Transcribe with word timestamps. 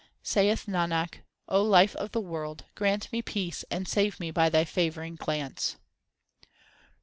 Saith 0.23 0.65
Nanak, 0.65 1.19
O 1.47 1.61
Life 1.61 1.95
of 1.97 2.11
the 2.11 2.19
world, 2.19 2.65
grant 2.73 3.11
me 3.11 3.21
peace 3.21 3.63
and 3.69 3.87
save 3.87 4.19
me 4.19 4.31
by 4.31 4.49
Thy 4.49 4.63
favouring 4.65 5.13
glance. 5.15 5.75